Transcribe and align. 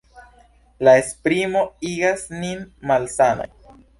La 0.87 0.95
esprimo 1.01 1.61
igas 1.91 2.25
nin 2.39 2.65
malsanaj. 2.93 3.49